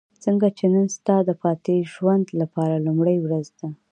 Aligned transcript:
ځکه 0.23 0.47
چې 0.57 0.65
نن 0.73 0.85
ستا 0.95 1.15
د 1.27 1.29
پاتې 1.41 1.75
ژوند 1.93 2.27
لپاره 2.41 2.83
لومړۍ 2.85 3.17
ورځ 3.21 3.45
ده. 3.59 3.67